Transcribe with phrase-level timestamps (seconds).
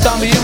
[0.00, 0.39] Stumble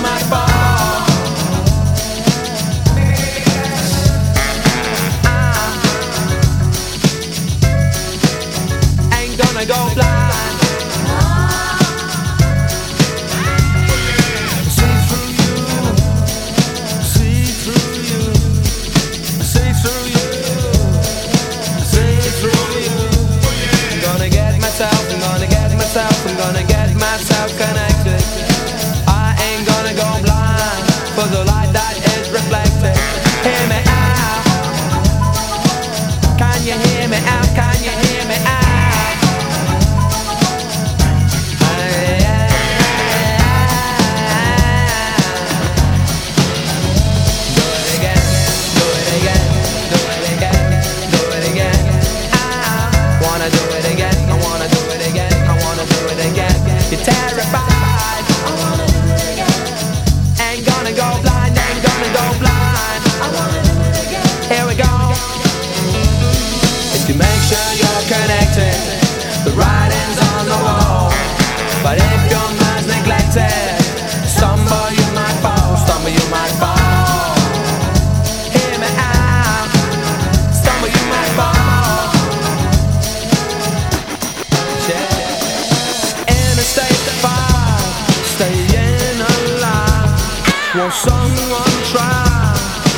[90.79, 92.53] want someone try?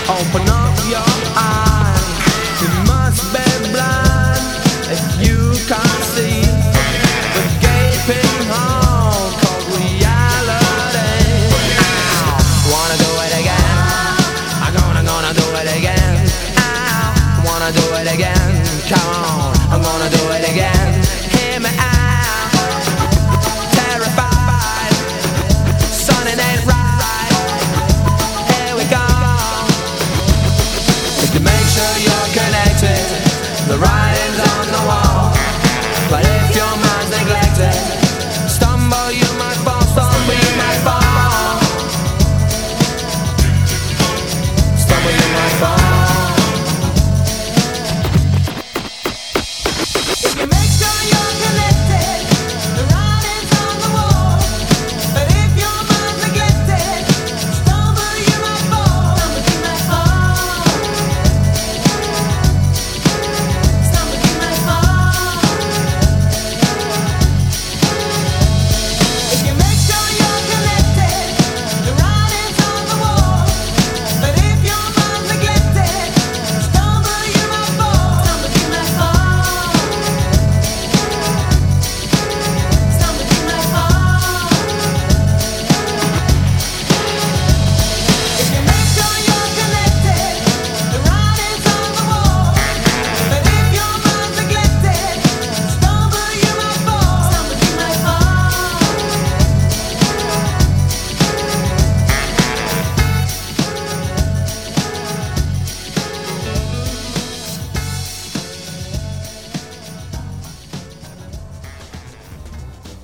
[0.09, 0.58] Oh, Open up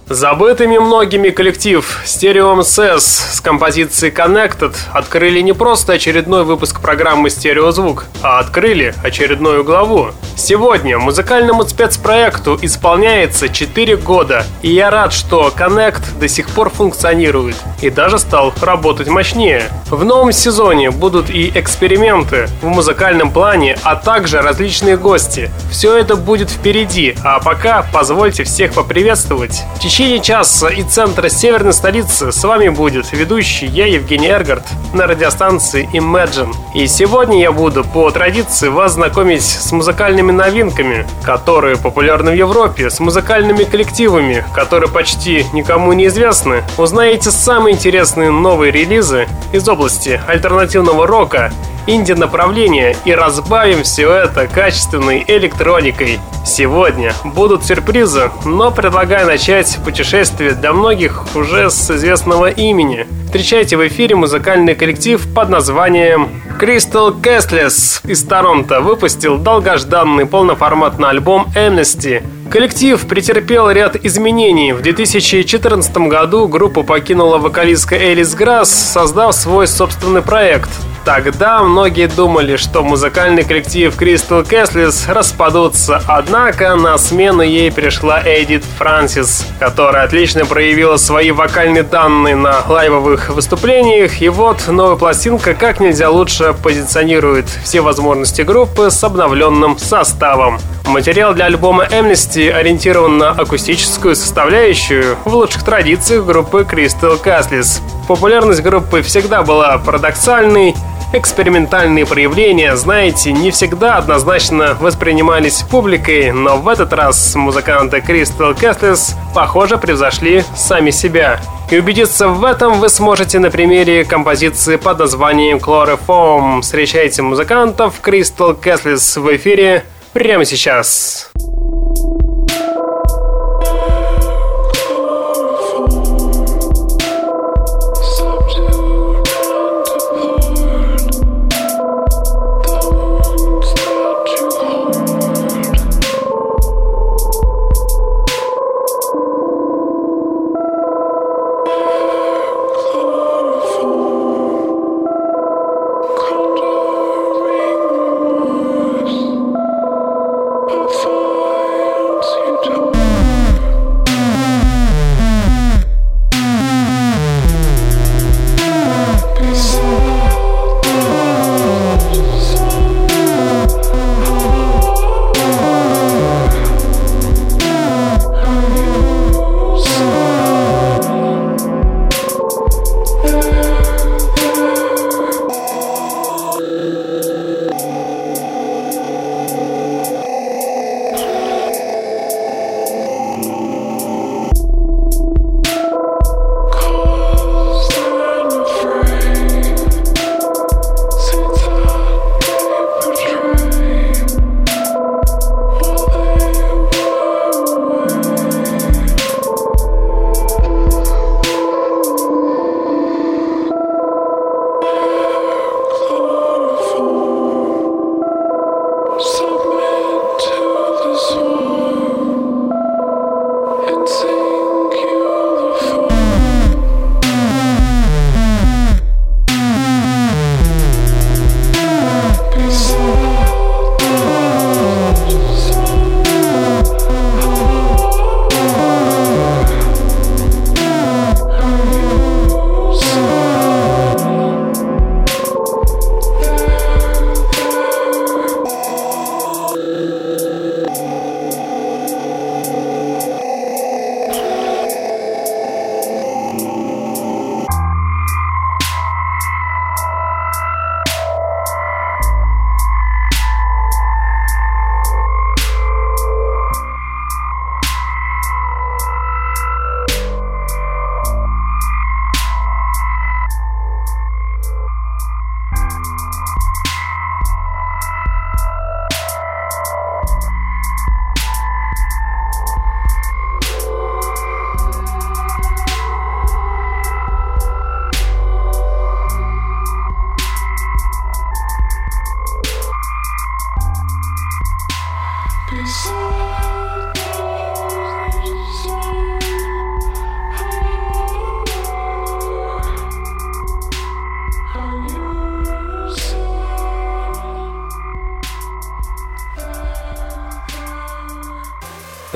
[0.09, 8.05] Забытыми многими коллектив Stereo MSS с композицией Connected открыли не просто очередной выпуск программы «Стереозвук»,
[8.23, 10.11] а открыли очередную главу.
[10.37, 17.57] Сегодня музыкальному спецпроекту исполняется 4 года, и я рад, что Connect до сих пор функционирует
[17.81, 19.71] и даже стал работать мощнее.
[19.89, 25.51] В новом сезоне будут и эксперименты в музыкальном плане, а также различные гости.
[25.71, 29.63] Все это будет впереди, а пока позвольте всех поприветствовать
[29.95, 35.89] течение часа и центра северной столицы с вами будет ведущий я, Евгений Эргард, на радиостанции
[35.93, 36.53] Imagine.
[36.75, 42.91] И сегодня я буду по традиции вас знакомить с музыкальными новинками, которые популярны в Европе,
[42.91, 46.65] с музыкальными коллективами, которые почти никому не известны.
[46.77, 51.53] Узнаете самые интересные новые релизы из области альтернативного рока
[51.87, 56.21] инди-направление и разбавим все это качественной электроникой.
[56.45, 63.07] Сегодня будут сюрпризы, но предлагаю начать путешествие для многих уже с известного имени.
[63.27, 66.29] Встречайте в эфире музыкальный коллектив под названием
[66.61, 72.23] Crystal Castless из Торонто выпустил долгожданный полноформатный альбом Amnesty.
[72.51, 74.73] Коллектив претерпел ряд изменений.
[74.73, 80.71] В 2014 году группу покинула вокалистка Элис Грасс, создав свой собственный проект–
[81.05, 88.65] Тогда многие думали, что музыкальный коллектив Crystal Castles распадутся, однако на смену ей пришла Эдит
[88.79, 95.79] Франсис, которая отлично проявила свои вокальные данные на лайвовых выступлениях, и вот новая пластинка как
[95.79, 100.59] нельзя лучше позиционирует все возможности группы с обновленным составом.
[100.87, 107.81] Материал для альбома Amnesty ориентирован на акустическую составляющую в лучших традициях группы Crystal Castles.
[108.07, 110.75] Популярность группы всегда была парадоксальной,
[111.13, 119.15] Экспериментальные проявления, знаете, не всегда однозначно воспринимались публикой, но в этот раз музыканты Crystal Castles,
[119.35, 121.41] похоже, превзошли сами себя.
[121.71, 126.63] И убедиться в этом вы сможете на примере композиции под названием Chloroform.
[126.63, 131.31] Встречайте музыкантов Crystal Castles в эфире прямо сейчас.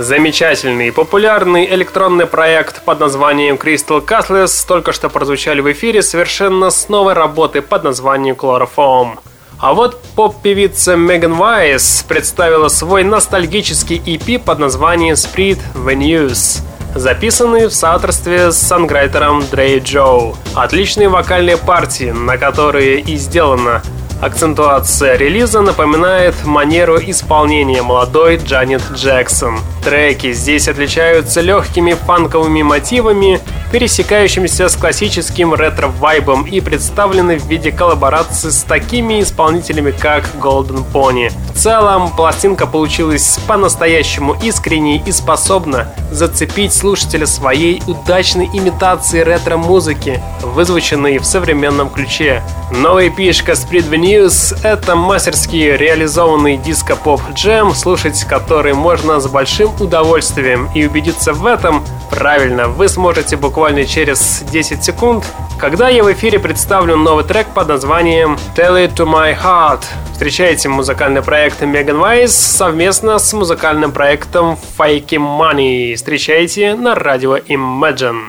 [0.08, 6.70] Замечательный и популярный электронный проект под названием Crystal Castles только что прозвучали в эфире совершенно
[6.70, 9.18] с новой работы под названием Chloroform.
[9.58, 16.62] А вот поп-певица Меган Вайс представила свой ностальгический EP под названием Spirit Venues
[16.94, 20.38] записанный в соавторстве с санграйтером Дрей Джоу.
[20.54, 23.82] Отличные вокальные партии, на которые и сделана
[24.20, 29.60] Акцентуация релиза напоминает манеру исполнения молодой Джанет Джексон.
[29.84, 38.50] Треки здесь отличаются легкими фанковыми мотивами, пересекающимися с классическим ретро-вайбом и представлены в виде коллаборации
[38.50, 41.32] с такими исполнителями, как Golden Pony.
[41.58, 51.24] Целом, пластинка получилась по-настоящему искренней и способна зацепить слушателя своей удачной имитацией ретро-музыки, вызвученной в
[51.24, 52.44] современном ключе.
[52.70, 60.86] Новая пишка Sprit News— это мастерски реализованный диско-поп-джем, слушать который можно с большим удовольствием и
[60.86, 65.24] убедиться в этом правильно вы сможете буквально через 10 секунд,
[65.58, 69.82] когда я в эфире представлю новый трек под названием Tell It To My Heart.
[70.18, 75.94] Встречайте музыкальный проект Megan Wise совместно с музыкальным проектом Fake Money.
[75.94, 78.28] Встречайте на радио Imagine.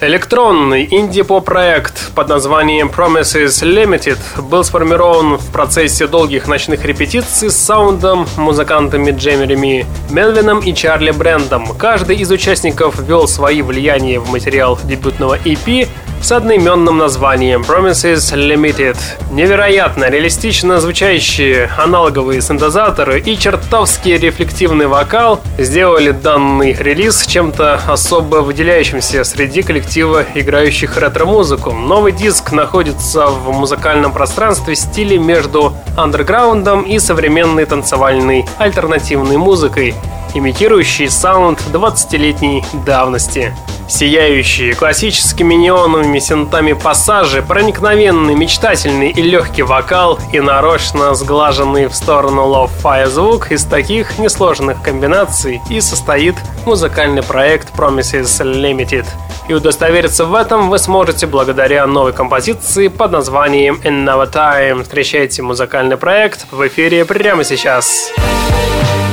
[0.00, 8.24] Электронный инди-поп-проект под названием Promises Limited был сформирован в процессе долгих ночных репетиций с саундом,
[8.36, 11.76] музыкантами Джемереми Мелвином и Чарли Брендом.
[11.76, 15.88] Каждый из участников ввел свои влияния в материал дебютного EP,
[16.20, 18.96] с одноименным названием Promises Limited.
[19.30, 29.24] Невероятно реалистично звучащие аналоговые синтезаторы и чертовски рефлективный вокал сделали данный релиз чем-то особо выделяющимся
[29.24, 31.72] среди коллектива играющих ретро-музыку.
[31.72, 39.94] Новый диск находится в музыкальном пространстве в стиле между андерграундом и современной танцевальной альтернативной музыкой,
[40.34, 43.54] имитирующий саунд 20-летней давности.
[43.88, 52.46] Сияющие классическими неоновыми синтами пассажи, проникновенный, мечтательный и легкий вокал и нарочно сглаженный в сторону
[52.46, 56.34] lo-fi звук из таких несложных комбинаций и состоит
[56.66, 59.06] музыкальный проект Promises Limited.
[59.48, 64.82] И удостовериться в этом вы сможете благодаря новой композиции под названием Another Time.
[64.82, 67.58] Встречайте музыкальный проект в эфире прямо сейчас.
[67.58, 69.07] Сейчас.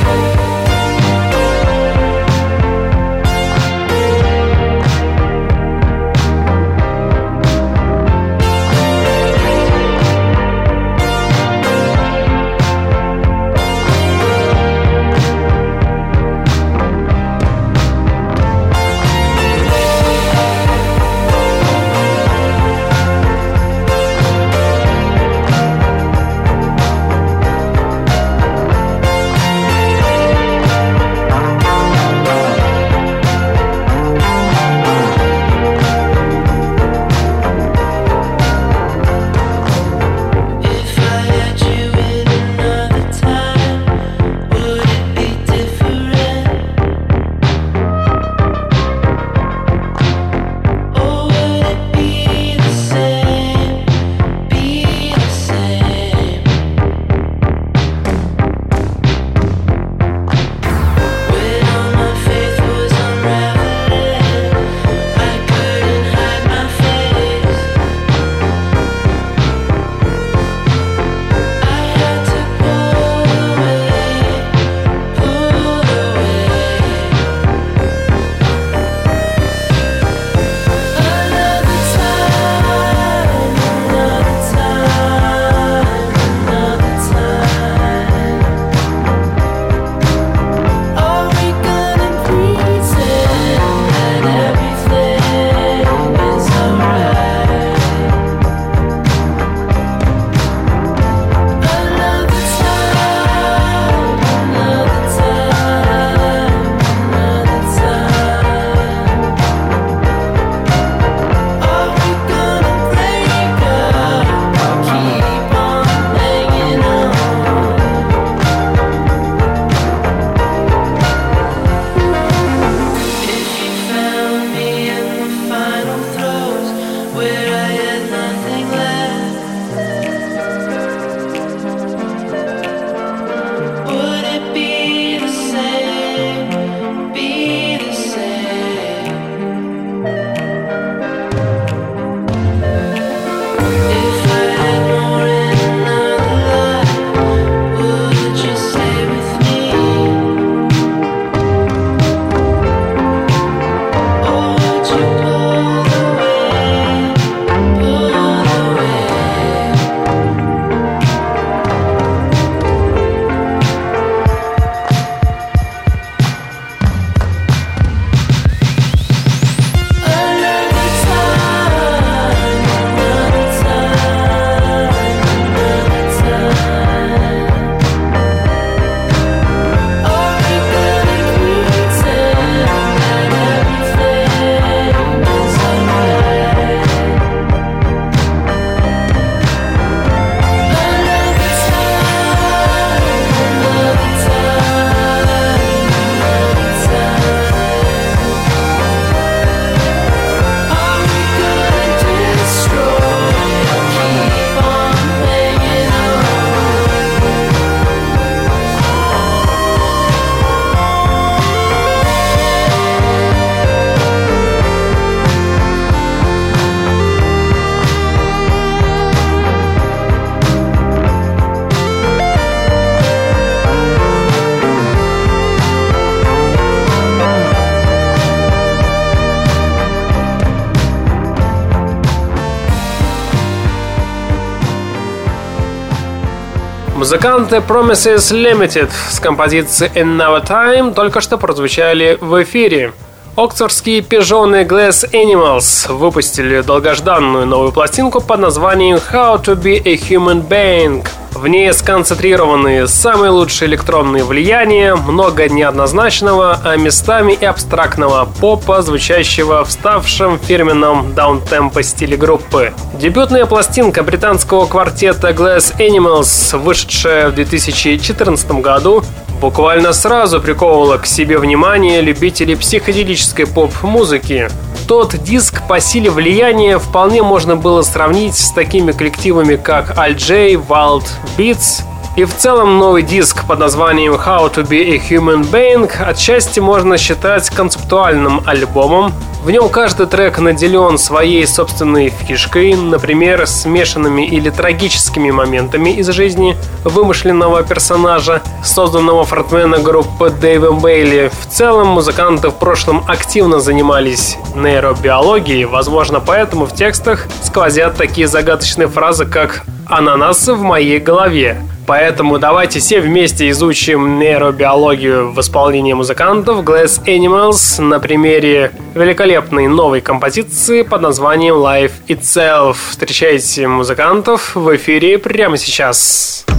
[237.16, 242.92] Музыканты Promises Limited с композицией Another Time только что прозвучали в эфире.
[243.36, 250.46] Оксфордские пижоны Glass Animals выпустили долгожданную новую пластинку под названием How to be a Human
[250.46, 251.06] Being.
[251.36, 259.62] В ней сконцентрированы самые лучшие электронные влияния, много неоднозначного, а местами и абстрактного попа, звучащего
[259.62, 262.72] в ставшем фирменном даунтемпо стиле группы.
[262.94, 269.04] Дебютная пластинка британского квартета Glass Animals, вышедшая в 2014 году,
[269.38, 274.48] буквально сразу приковывала к себе внимание любителей психоделической поп-музыки.
[274.88, 281.04] Тот диск по силе влияния вполне можно было сравнить с такими коллективами, как Al-J, Wild
[281.34, 281.82] Beats,
[282.16, 286.96] и в целом новый диск под названием How to be a Human Being отчасти можно
[286.96, 289.12] считать концептуальным альбомом.
[289.44, 296.56] В нем каждый трек наделен своей собственной фишкой, например, смешанными или трагическими моментами из жизни
[296.84, 301.30] вымышленного персонажа, созданного фронтмена группы Дэйвом Бейли.
[301.42, 308.88] В целом музыканты в прошлом активно занимались нейробиологией, возможно поэтому в текстах сквозят такие загадочные
[308.88, 316.64] фразы, как «ананасы в моей голове», Поэтому давайте все вместе изучим нейробиологию в исполнении музыкантов
[316.64, 322.76] Glass Animals на примере великолепной новой композиции под названием Life Itself.
[322.90, 326.44] Встречайте музыкантов в эфире прямо сейчас.
[326.46, 326.55] Стереозвук.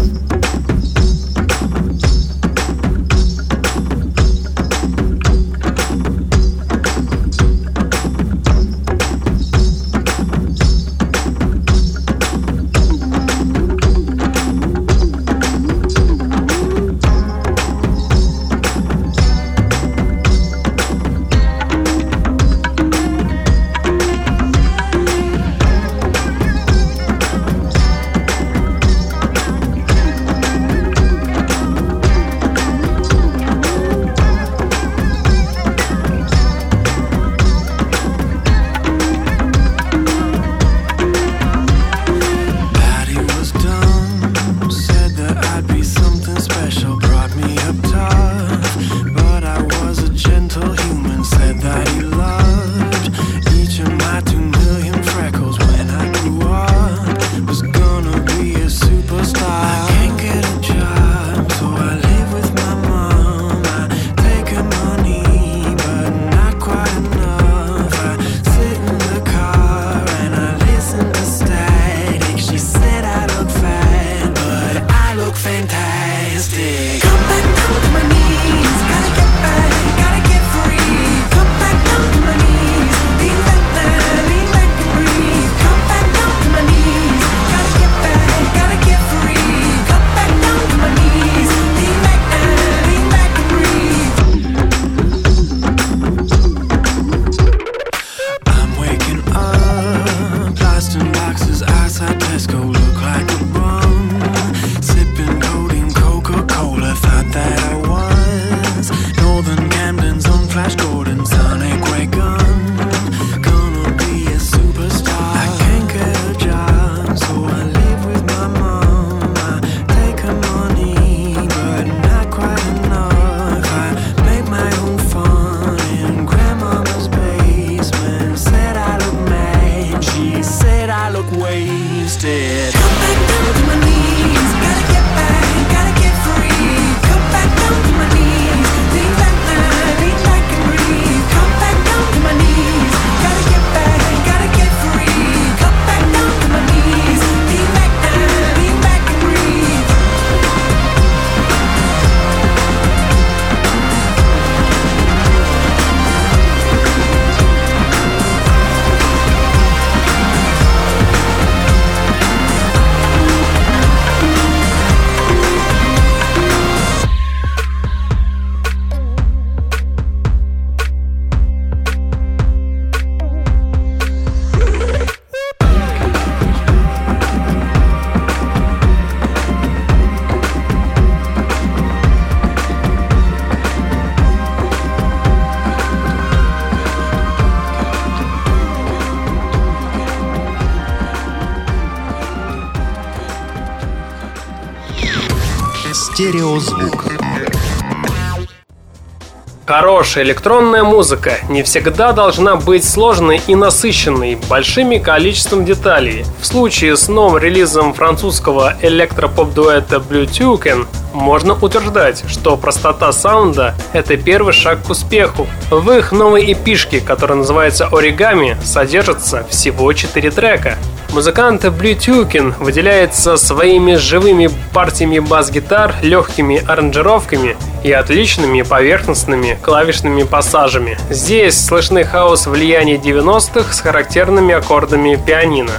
[199.80, 206.26] Хорошая электронная музыка не всегда должна быть сложной и насыщенной большими количеством деталей.
[206.42, 214.18] В случае с новым релизом французского электропоп-дуэта Blue Tuken можно утверждать, что простота саунда— это
[214.18, 215.46] первый шаг к успеху.
[215.70, 220.76] В их новой эпишке, которая называется «Оригами», содержится всего 4 трека.
[221.13, 227.56] Музыкант Блю Тюкин выделяется своими живыми партиями бас-гитар, легкими аранжировками
[227.88, 230.97] и отличными поверхностными клавишными пассажами.
[231.10, 235.71] Здесь слышны хаос влияния 90-х с характерными аккордами пианино.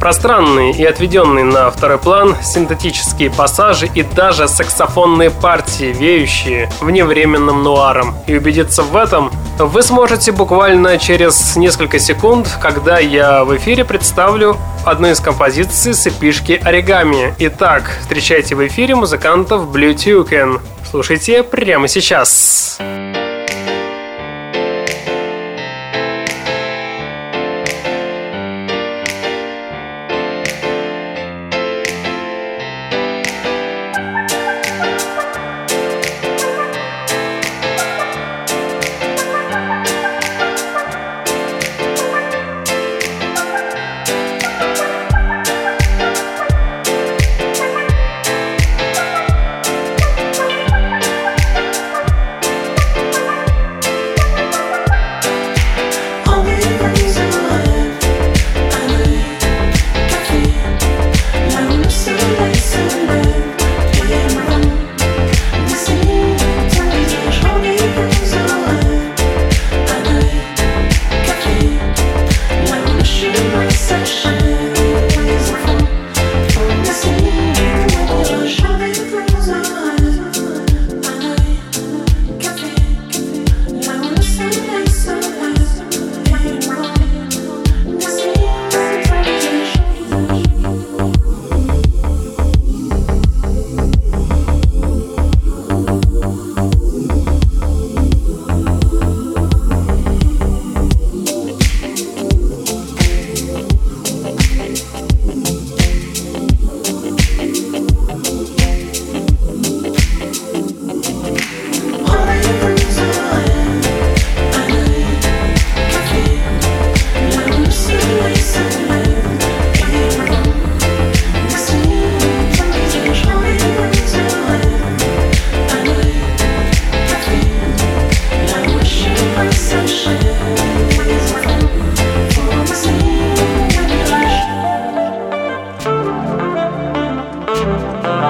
[0.00, 8.16] Пространные и отведенные на второй план синтетические пассажи и даже саксофонные партии, веющие вневременным нуаром.
[8.26, 14.56] И убедиться в этом вы сможете буквально через несколько секунд, когда я в эфире представлю
[14.84, 17.32] одну из композиций с эпишки Оригами.
[17.38, 20.60] Итак, встречайте в эфире музыкантов Blue Tuken.
[20.92, 22.76] Слушайте прямо сейчас.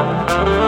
[0.03, 0.62] Música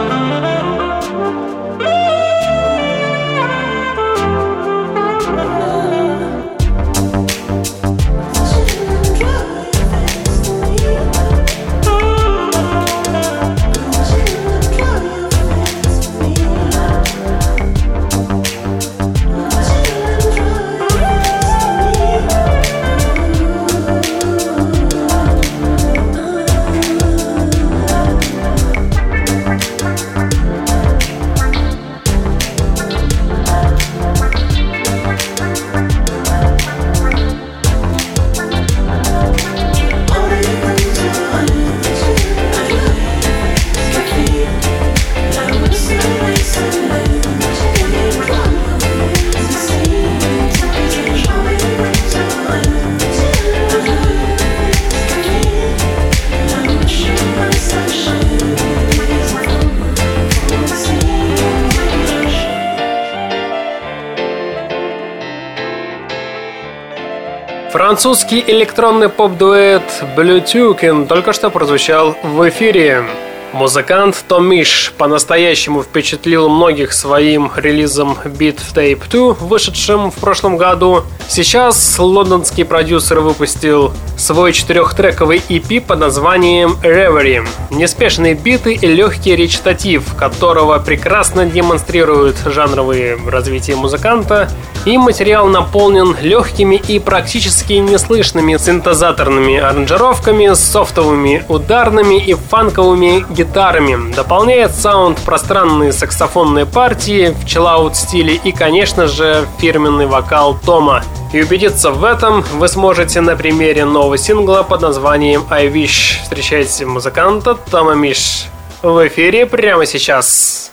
[68.05, 69.81] Французский электронный поп-дуэт
[70.15, 73.03] Tukin только что прозвучал в эфире.
[73.51, 81.01] Музыкант Томиш по-настоящему впечатлил многих своим релизом Beat Tape 2, вышедшим в прошлом году.
[81.27, 87.47] Сейчас лондонский продюсер выпустил свой четырехтрековый EP под названием Reverie.
[87.71, 94.51] Неспешные биты и легкий речитатив, которого прекрасно демонстрируют жанровые развития музыканта,
[94.85, 104.13] и материал наполнен легкими и практически неслышными синтезаторными аранжировками, софтовыми ударными и фанковыми гитарами.
[104.13, 111.03] Дополняет саунд пространные саксофонные партии в чиллаут стиле и, конечно же, фирменный вокал Тома.
[111.33, 116.21] И убедиться в этом вы сможете на примере нового сингла под названием I Wish.
[116.23, 118.45] Встречайте музыканта Тома Миш
[118.81, 120.71] в эфире прямо сейчас.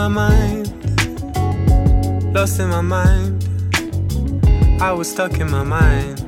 [0.00, 0.72] My mind,
[2.34, 3.44] lost in my mind.
[4.80, 6.20] I was stuck in my mind.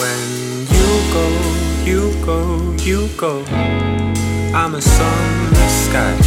[0.00, 0.20] When
[0.76, 1.26] you go,
[1.84, 2.38] you go,
[2.80, 3.44] you go,
[4.54, 6.25] I'm a sunless sky.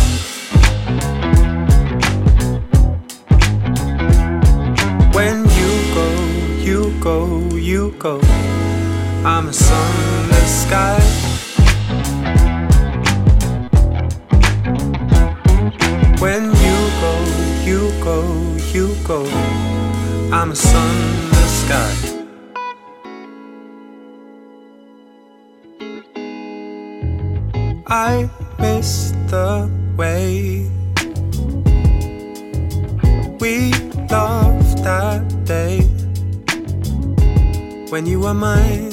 [37.89, 38.91] When you were mine,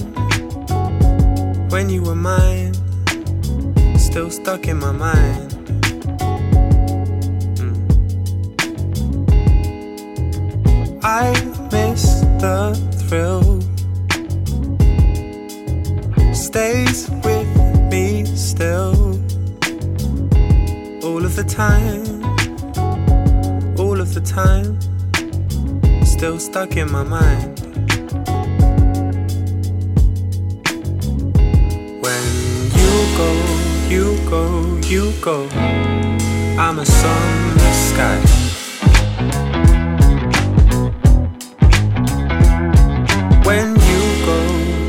[1.69, 2.73] when you were mine,
[3.99, 5.51] still stuck in my mind.
[7.59, 7.77] Mm.
[11.05, 11.31] I
[11.73, 12.75] miss the
[13.07, 13.61] thrill,
[16.35, 17.49] stays with
[17.91, 18.95] me still,
[21.05, 22.25] all of the time,
[23.79, 24.81] all of the time,
[26.07, 27.56] still stuck in my mind.
[34.29, 35.49] Go, you go,
[36.59, 38.19] I'm a sunless sky.
[43.45, 44.41] When you go,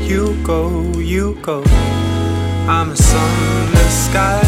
[0.02, 1.62] you go, you go,
[2.68, 4.47] I'm a sunless sky.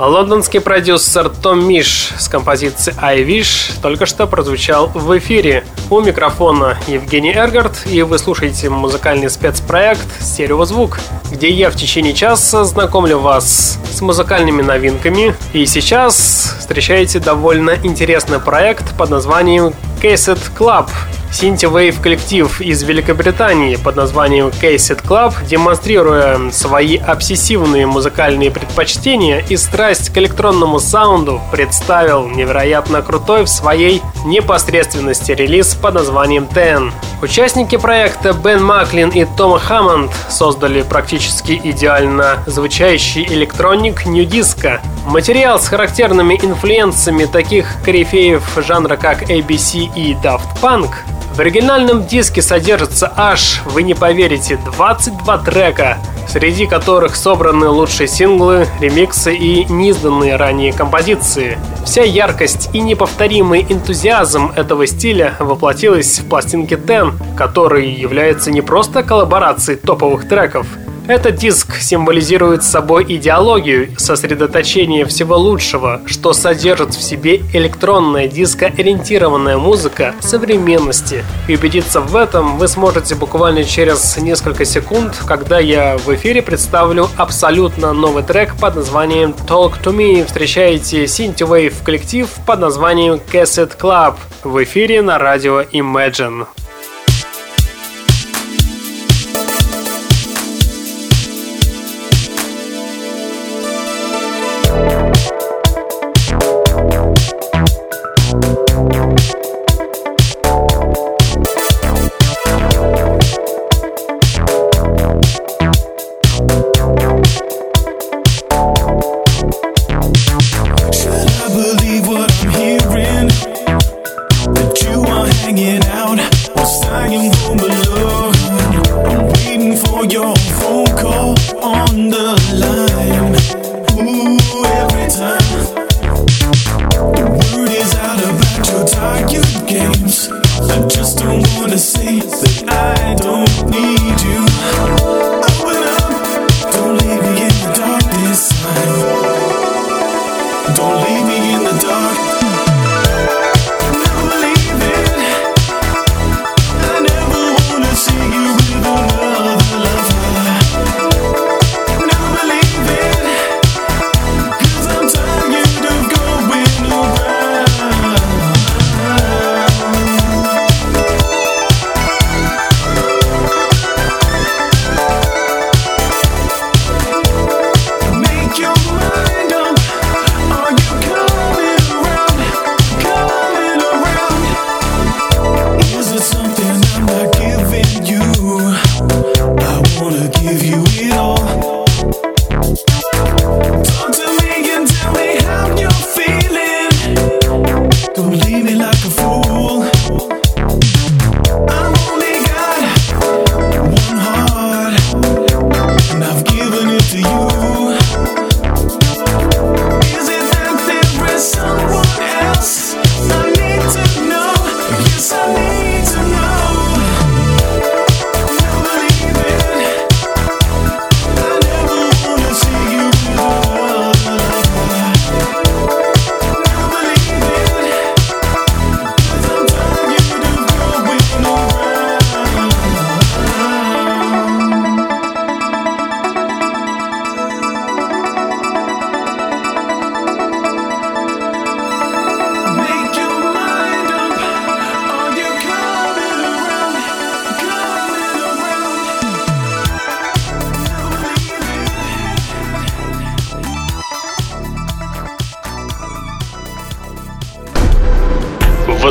[0.00, 5.62] Лондонский продюсер Том Миш с композицией «I Wish» только что прозвучал в эфире.
[5.90, 12.64] У микрофона Евгений Эргард, и вы слушаете музыкальный спецпроект «Стереозвук», где я в течение часа
[12.64, 15.34] знакомлю вас с музыкальными новинками.
[15.52, 20.88] И сейчас встречаете довольно интересный проект под названием Cassette Club–
[21.32, 30.10] Synthwave коллектив из Великобритании под названием Cassette Club, демонстрируя свои обсессивные музыкальные предпочтения и страсть
[30.10, 36.92] к электронному саунду, представил невероятно крутой в своей непосредственности релиз под названием Ten.
[37.22, 44.80] Участники проекта Бен Маклин и Том Хаммонд создали практически идеально звучащий электроник Disco.
[45.06, 50.90] Материал с характерными инфлюенциями таких корифеев жанра как ABC и Daft Punk
[51.34, 58.66] в оригинальном диске содержится аж, вы не поверите, 22 трека, среди которых собраны лучшие синглы,
[58.80, 61.58] ремиксы и неизданные ранее композиции.
[61.84, 69.02] Вся яркость и неповторимый энтузиазм этого стиля воплотилась в пластинке Ten, который является не просто
[69.02, 70.66] коллаборацией топовых треков,
[71.10, 80.14] этот диск символизирует собой идеологию, сосредоточение всего лучшего, что содержит в себе электронная дискоориентированная музыка
[80.20, 81.24] современности.
[81.48, 87.08] И убедиться в этом вы сможете буквально через несколько секунд, когда я в эфире представлю
[87.16, 90.24] абсолютно новый трек под названием Talk to Me.
[90.24, 96.46] Встречаете Synthwave коллектив под названием Cassette Club в эфире на радио Imagine.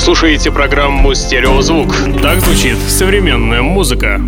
[0.10, 1.94] Слушаете программу «Стереозвук».
[2.24, 4.20] Так звучит современная музыка.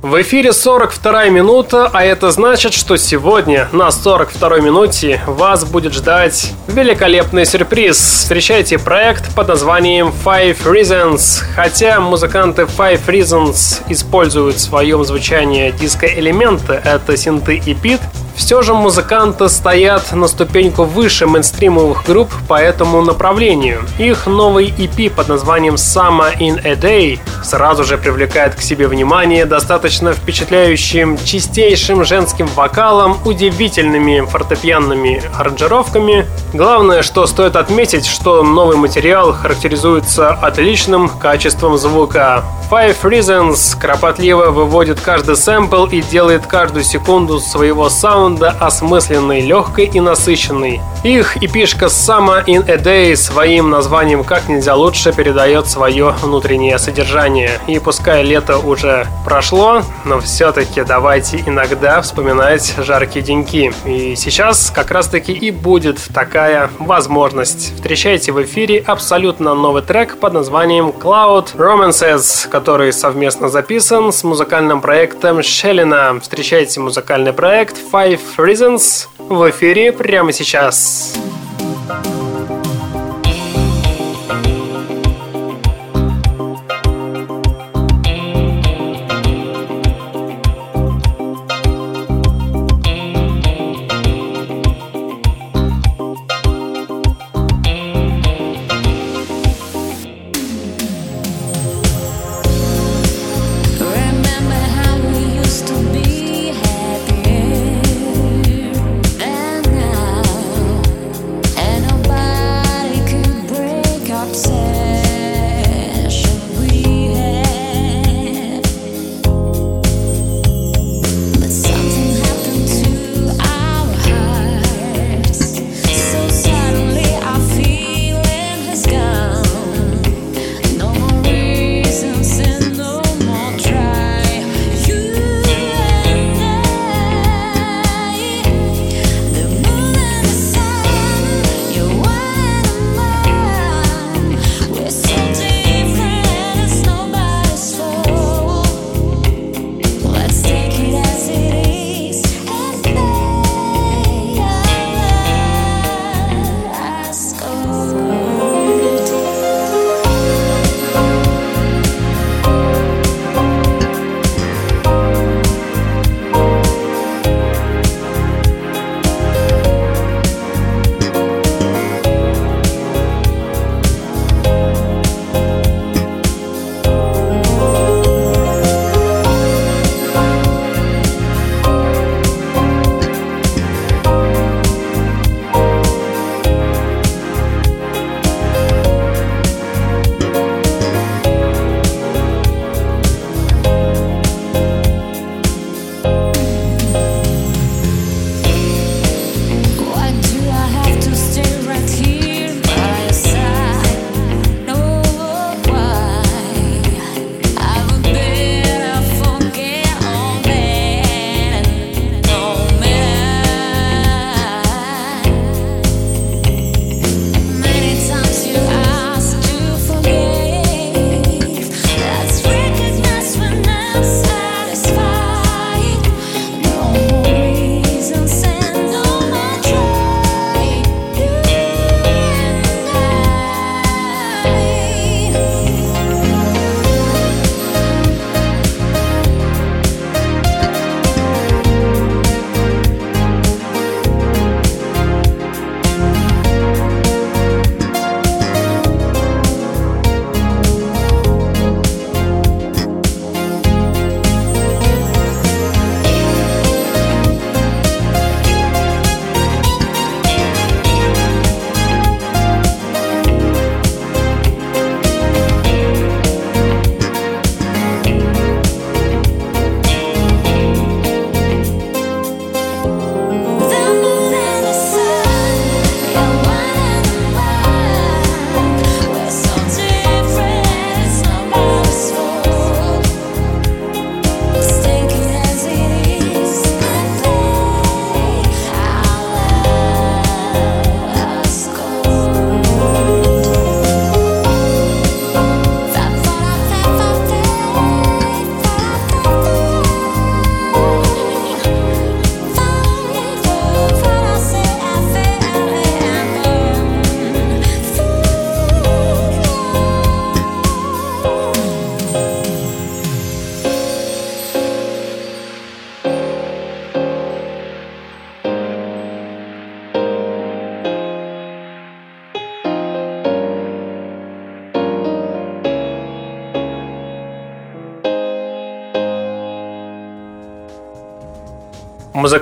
[0.00, 6.52] В эфире 42 минута, а это значит, что сегодня на 42 минуте вас будет ждать
[6.68, 7.98] великолепный сюрприз.
[7.98, 11.42] Встречайте проект под названием Five Reasons.
[11.56, 18.00] Хотя музыканты Five Reasons используют в своем звучании диско-элементы, это синты и бит,
[18.36, 23.82] все же музыканты стоят на ступеньку выше мейнстримовых групп по этому направлению.
[23.98, 29.46] Их новый EP под названием Summer in a Day сразу же привлекает к себе внимание
[29.46, 36.26] достаточно впечатляющим чистейшим женским вокалом, удивительными фортепианными аранжировками.
[36.52, 42.44] Главное, что стоит отметить, что новый материал характеризуется отличным качеством звука.
[42.70, 47.88] Five Reasons кропотливо выводит каждый сэмпл и делает каждую секунду своего
[48.26, 50.80] саунда осмысленной, легкой и насыщенной.
[51.06, 57.60] Их эпишка Summer in a Day своим названием как нельзя лучше передает свое внутреннее содержание.
[57.68, 63.72] И пускай лето уже прошло, но все-таки давайте иногда вспоминать жаркие деньки.
[63.84, 67.76] И сейчас как раз таки и будет такая возможность.
[67.76, 74.80] Встречайте в эфире абсолютно новый трек под названием Cloud Romances, который совместно записан с музыкальным
[74.80, 76.18] проектом Шеллина.
[76.20, 81.14] Встречайте музыкальный проект Five Reasons в эфире прямо сейчас.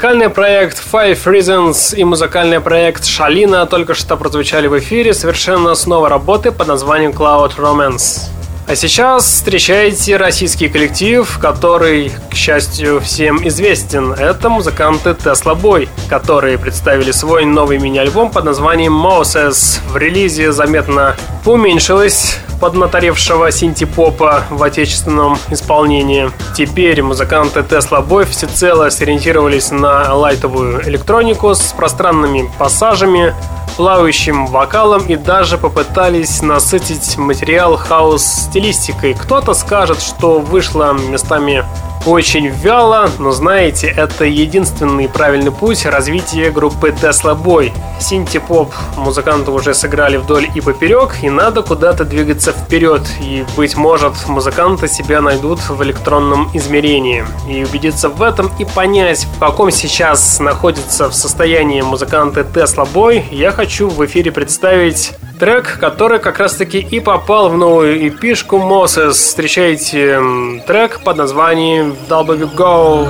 [0.05, 5.87] Музыкальный проект Five Reasons и музыкальный проект Шалина только что прозвучали в эфире совершенно с
[5.87, 8.29] новой работы под названием Cloud Romance.
[8.67, 14.13] А сейчас встречаете российский коллектив, который, к счастью, всем известен.
[14.13, 19.79] Это музыканты Tesla Boy, которые представили свой новый мини-альбом под названием Moses.
[19.89, 26.31] В релизе заметно уменьшилось поднаторевшего синти-попа в отечественном исполнении.
[26.57, 33.35] Теперь музыканты Tesla Boy всецело сориентировались на лайтовую электронику с пространными пассажами,
[33.77, 39.15] плавающим вокалом и даже попытались насытить материал хаос-стилистикой.
[39.15, 41.65] Кто-то скажет, что вышло местами
[42.07, 47.73] очень вяло, но знаете, это единственный правильный путь развития группы Tesla Boy.
[47.99, 53.03] Синти-поп музыканты уже сыграли вдоль и поперек, и надо куда-то двигаться вперед.
[53.23, 57.25] И, быть может, музыканты себя найдут в электронном измерении.
[57.49, 63.25] И убедиться в этом и понять, в каком сейчас находится в состоянии музыканты Tesla Boy,
[63.31, 69.13] я хочу в эфире представить трек, который как раз-таки и попал в новую эпишку Moses.
[69.13, 70.21] Встречайте
[70.67, 73.09] трек под названием W Go.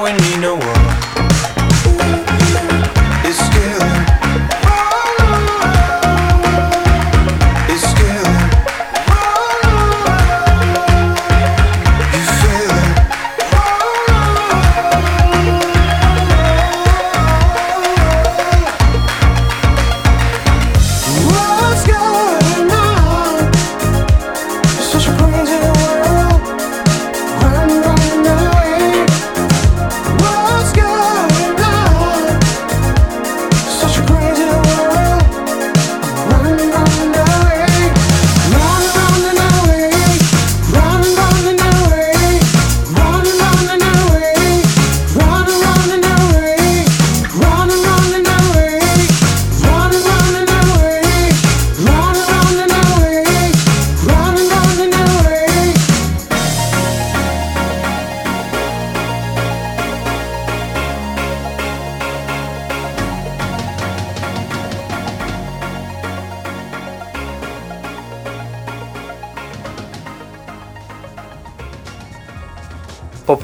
[0.00, 0.67] when you know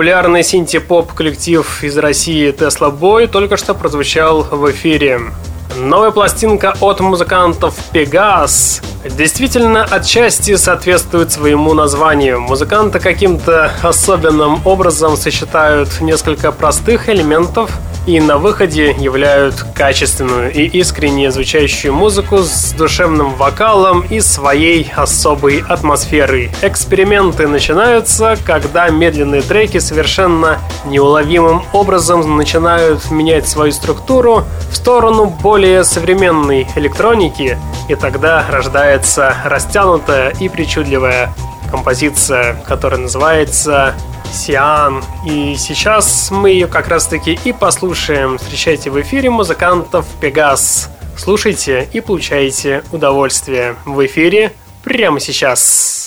[0.05, 5.19] Популярный синти-поп коллектив из России Tesla Boy только что прозвучал в эфире.
[5.79, 8.83] Новая пластинка от музыкантов Pegas
[9.17, 12.39] действительно отчасти соответствует своему названию.
[12.39, 17.71] Музыканты каким-то особенным образом сочетают несколько простых элементов
[18.07, 25.61] и на выходе являют качественную и искренне звучащую музыку с душевным вокалом и своей особой
[25.61, 26.51] атмосферой.
[26.63, 35.85] Эксперименты начинаются, когда медленные треки совершенно неуловимым образом начинают менять свою структуру в сторону более
[35.85, 41.33] современной электроники, и тогда рождается растянутая и причудливая
[41.71, 43.95] композиция, которая называется
[44.33, 45.03] Сиан.
[45.27, 48.39] И сейчас мы ее как раз таки и послушаем.
[48.39, 50.91] Встречайте в эфире музыкантов Пегас.
[51.17, 54.53] Слушайте и получайте удовольствие в эфире
[54.83, 56.04] прямо сейчас.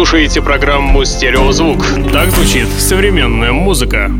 [0.00, 1.84] Слушаете программу «Стереозвук».
[2.10, 4.10] Так звучит современная музыка.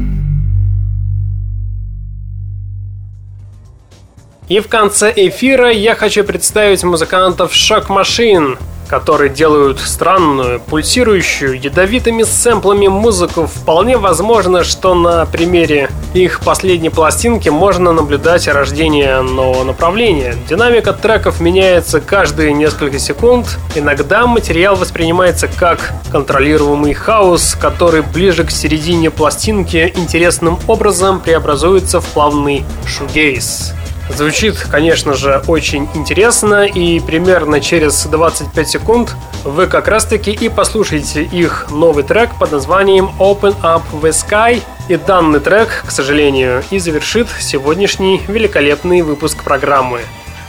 [4.50, 7.52] И в конце эфира я хочу представить музыкантов
[7.88, 8.58] Machine.
[8.90, 17.48] Которые делают странную, пульсирующую, ядовитыми сэмплами музыку, вполне возможно, что на примере их последней пластинки
[17.48, 20.34] можно наблюдать рождение нового направления.
[20.48, 23.58] Динамика треков меняется каждые несколько секунд.
[23.76, 32.06] Иногда материал воспринимается как контролируемый хаос, который ближе к середине пластинки интересным образом преобразуется в
[32.06, 33.72] плавный шугейс.
[34.14, 41.22] Звучит, конечно же, очень интересно, и примерно через 25 секунд вы как раз-таки и послушаете
[41.22, 44.62] их новый трек под названием Open Up the Sky.
[44.88, 50.00] И данный трек, к сожалению, и завершит сегодняшний великолепный выпуск программы.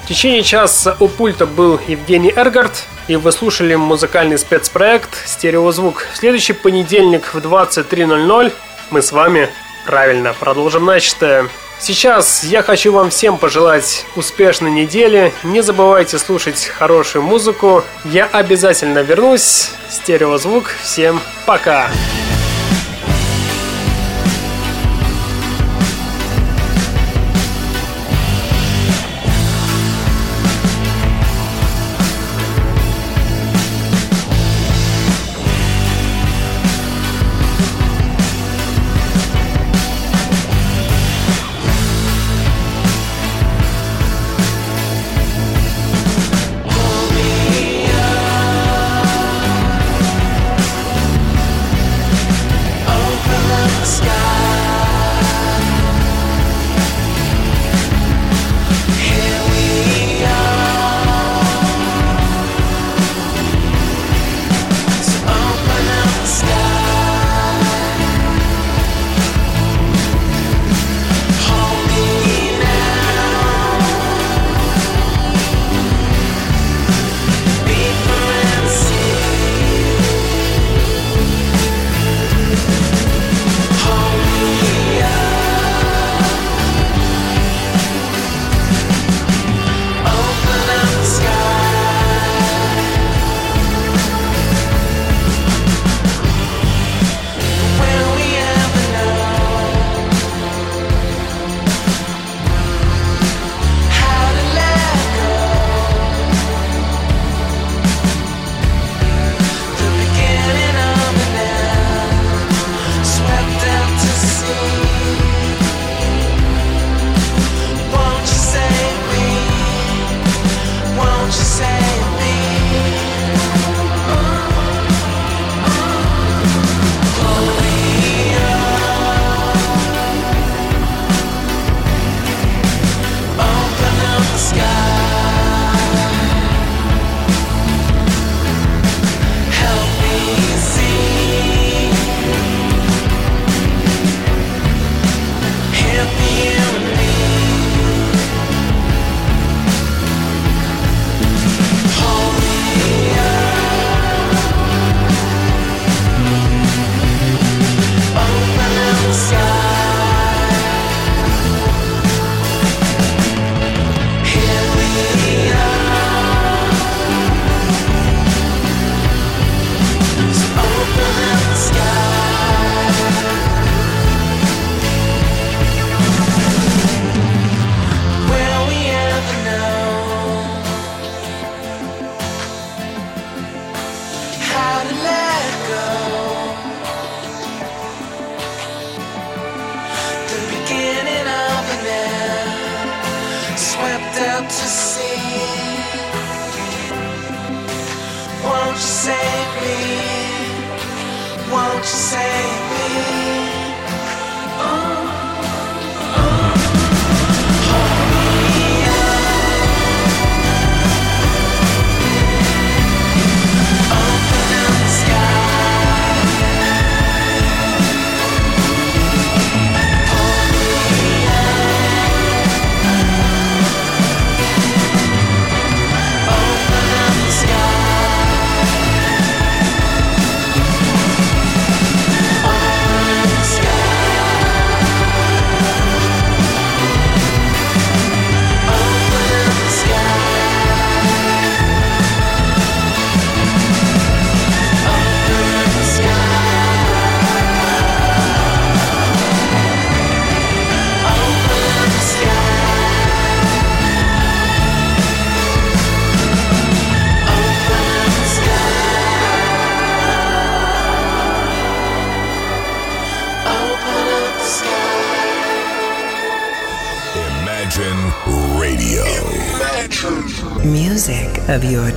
[0.04, 6.08] В течение часа у пульта был Евгений Эргард, и вы слушали музыкальный спецпроект «Стереозвук».
[6.14, 8.52] В следующий понедельник в 23.00
[8.90, 9.50] мы с вами
[9.86, 11.48] правильно продолжим начатое.
[11.82, 15.34] Сейчас я хочу вам всем пожелать успешной недели.
[15.44, 17.84] Не забывайте слушать хорошую музыку.
[18.06, 19.72] Я обязательно вернусь.
[19.90, 20.72] Стереозвук.
[20.84, 21.88] Всем пока.
[21.88, 22.31] Пока.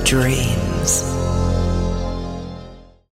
[0.04, 0.43] dream.